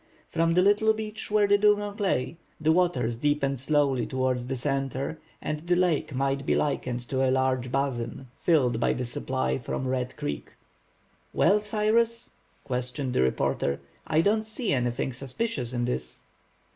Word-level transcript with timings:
From 0.31 0.55
the 0.55 0.63
little 0.63 0.93
beach 0.93 1.29
where 1.29 1.45
the 1.47 1.59
dugong 1.59 1.97
lay, 1.97 2.37
the 2.59 2.71
waters 2.71 3.19
deepened 3.19 3.59
slowly 3.59 4.07
towards 4.07 4.47
the 4.47 4.55
centre, 4.55 5.19
and 5.43 5.59
the 5.59 5.75
lake 5.75 6.15
might 6.15 6.43
be 6.43 6.55
likened 6.55 7.01
to 7.09 7.23
a 7.23 7.29
large 7.29 7.71
basin, 7.71 8.25
filled 8.39 8.79
by 8.79 8.93
the 8.93 9.05
supply 9.05 9.59
from 9.59 9.87
Red 9.87 10.15
Creek. 10.17 10.53
"Well, 11.33 11.61
Cyrus," 11.61 12.31
questioned 12.63 13.13
the 13.13 13.21
reporter, 13.21 13.79
"I 14.07 14.21
don't 14.21 14.41
see 14.41 14.73
anything 14.73 15.13
suspicious 15.13 15.71
in 15.71 15.85
this?" 15.85 16.21